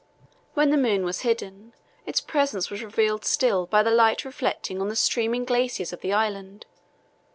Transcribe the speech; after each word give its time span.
When 0.55 0.71
the 0.71 0.77
moon 0.79 1.05
was 1.05 1.19
hidden 1.21 1.75
its 2.07 2.21
presence 2.21 2.71
was 2.71 2.81
revealed 2.81 3.23
still 3.23 3.67
by 3.67 3.83
the 3.83 3.91
light 3.91 4.25
reflected 4.25 4.79
on 4.79 4.87
the 4.87 4.95
streaming 4.95 5.45
glaciers 5.45 5.93
of 5.93 6.01
the 6.01 6.11
island. 6.11 6.65